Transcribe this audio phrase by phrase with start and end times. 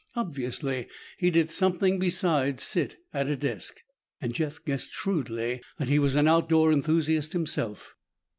[0.15, 0.87] Obviously
[1.19, 3.81] he did something besides sit at a desk,
[4.19, 7.93] and Jeff guessed shrewdly that he was an outdoor enthusiast himself.